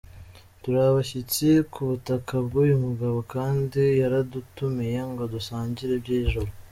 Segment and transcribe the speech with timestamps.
[0.61, 6.49] Turi abashyitsi ku butaka bw’uyu mugabo kandi yaradutumiye ngo dusangire iby’ijoro.